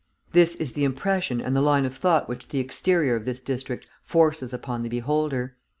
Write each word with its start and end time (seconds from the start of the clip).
This 0.31 0.55
is 0.55 0.73
the 0.73 0.83
impression 0.83 1.39
and 1.39 1.53
the 1.55 1.61
line 1.61 1.85
of 1.85 1.95
thought 1.95 2.27
which 2.27 2.47
the 2.47 2.57
exterior 2.57 3.15
of 3.15 3.25
this 3.25 3.39
district 3.39 3.87
forces 4.01 4.51
upon 4.51 4.81
the 4.81 4.89
beholder. 4.89 5.57